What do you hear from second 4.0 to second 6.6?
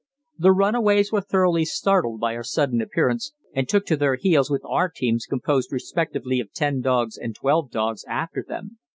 heels, with our teams, composed respectively of